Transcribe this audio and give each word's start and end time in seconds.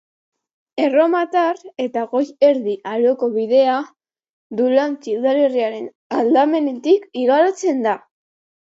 Erromatar 0.85 1.59
eta 1.83 2.05
Goi 2.15 2.23
Erdi 2.49 2.75
Aroko 2.93 3.31
bidea 3.37 3.77
Dulantzi 4.63 5.15
udalerriaren 5.21 5.91
aldamenetik 6.23 7.09
igarotzen 7.25 7.89
da. 7.91 7.99